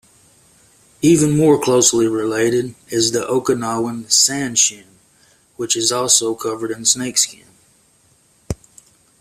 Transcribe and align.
Even 1.03 1.37
more 1.37 1.61
closely 1.61 2.07
related 2.07 2.73
is 2.87 3.11
the 3.11 3.19
Okinawan 3.27 4.05
"sanshin", 4.05 4.87
which 5.57 5.75
is 5.75 5.91
also 5.91 6.33
covered 6.33 6.71
in 6.71 6.85
snakeskin. 6.85 7.45